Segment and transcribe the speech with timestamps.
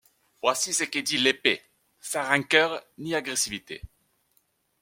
[0.41, 1.61] Voici ce que dit Léppé,
[1.99, 3.83] sans rancœur ni agressivité.